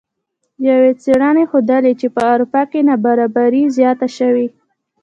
یوې 0.69 0.91
څیړنې 1.01 1.43
ښودلې 1.49 1.93
چې 1.99 2.07
په 2.15 2.21
اروپا 2.33 2.61
کې 2.71 2.79
نابرابري 2.89 3.63
زیاته 3.77 4.07
شوې 4.17 4.47